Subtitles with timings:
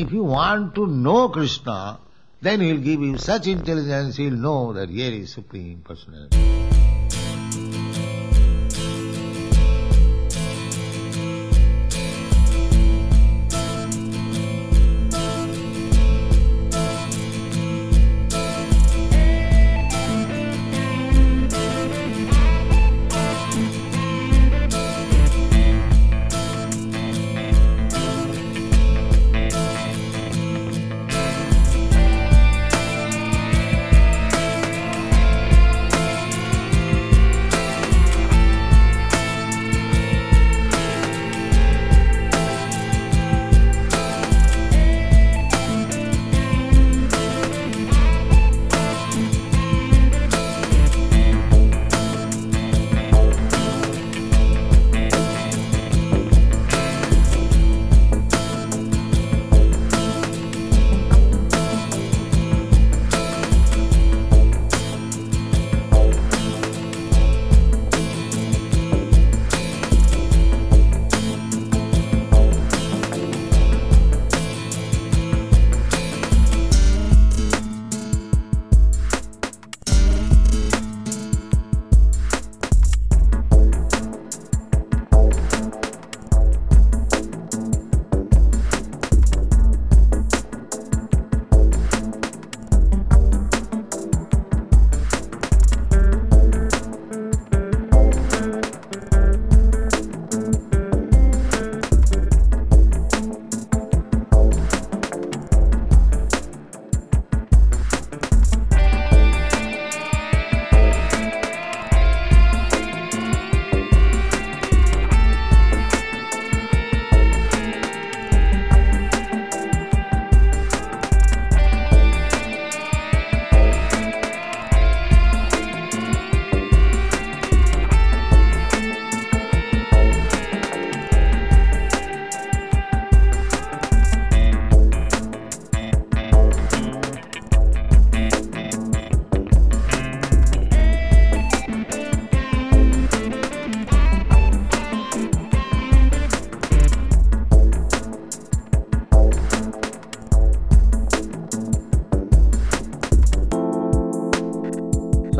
[0.00, 2.00] if you want to know Krishna,
[2.40, 6.69] then he will give you such intelligence, he will know that here is Supreme Personality.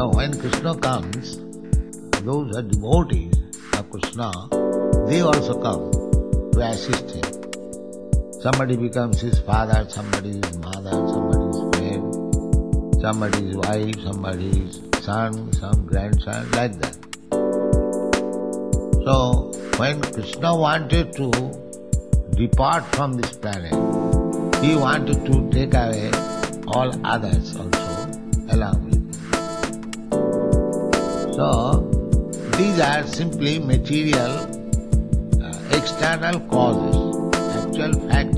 [0.00, 1.36] So when Krishna comes,
[2.24, 3.34] those are devotees
[3.74, 4.32] of Krishna,
[5.06, 5.92] they also come
[6.52, 8.40] to assist him.
[8.40, 14.80] Somebody becomes his father, somebody is mother, somebody is friend, somebody is wife, somebody is
[15.04, 16.96] son, some grandson, like that.
[19.04, 21.30] So when Krishna wanted to
[22.38, 23.74] depart from this planet,
[24.64, 26.10] he wanted to take away
[26.68, 28.08] all others also
[28.48, 28.79] along.
[31.40, 31.80] So,
[32.58, 34.44] these are simply material,
[35.42, 37.32] uh, external causes.
[37.56, 38.36] Actual fact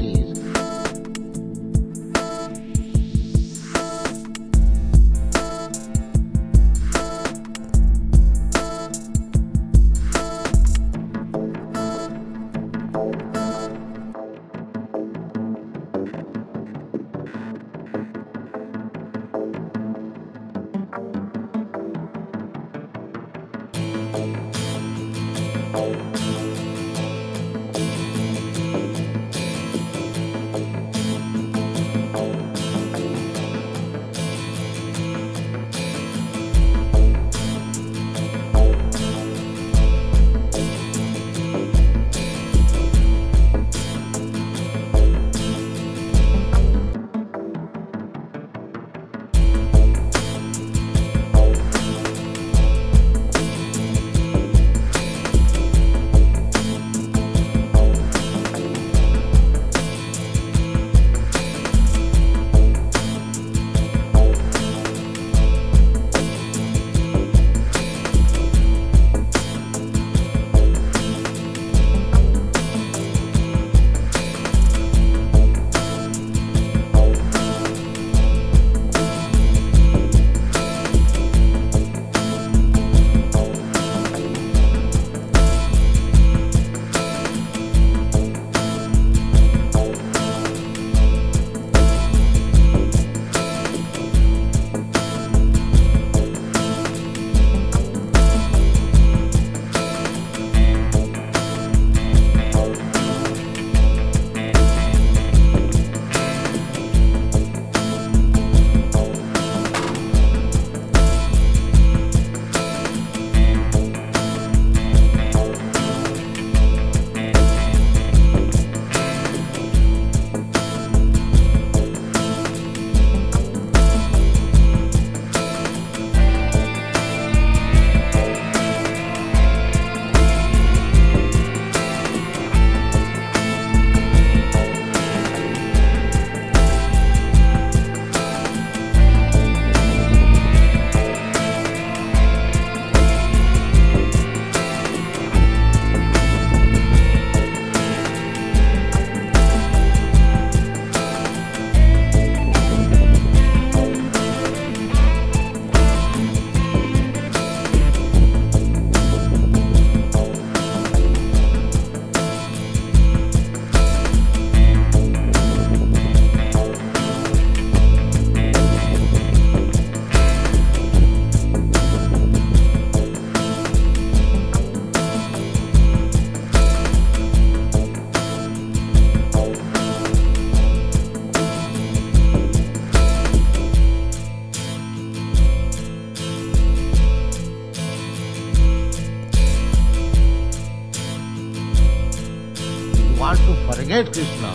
[193.92, 194.52] forget Krishna,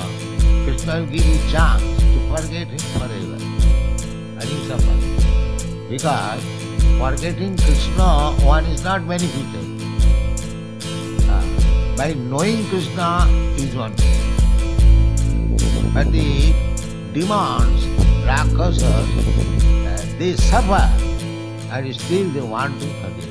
[0.65, 3.37] Krishna will give you chance to forget him forever.
[4.39, 4.95] And you suffer.
[5.89, 6.41] Because
[6.97, 9.65] forgetting Krishna, one is not benefited.
[11.29, 13.93] Uh, by knowing Krishna is one.
[15.93, 16.53] But the
[17.13, 17.85] demons,
[18.25, 20.89] rakshasas, uh, they suffer
[21.71, 23.29] and still they want to forget.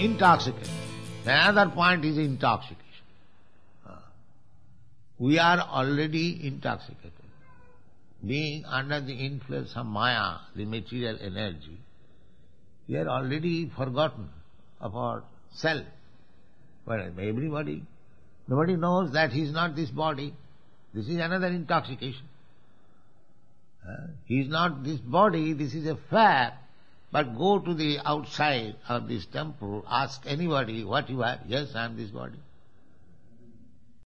[0.00, 0.74] Intoxication.
[1.24, 2.81] Another point is intoxication.
[5.18, 7.12] We are already intoxicated.
[8.24, 11.78] Being under the influence of Maya, the material energy,
[12.88, 14.28] we are already forgotten
[14.80, 15.84] our self.
[16.86, 17.82] But everybody,
[18.48, 20.34] nobody knows that he is not this body.
[20.94, 22.26] This is another intoxication.
[24.26, 26.58] He is not this body, this is a fact.
[27.10, 31.38] But go to the outside of this temple, ask anybody what you are.
[31.46, 32.38] Yes, I am this body.